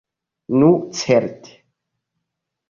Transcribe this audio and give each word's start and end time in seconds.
Nu 0.61 0.89
certe! 0.93 1.51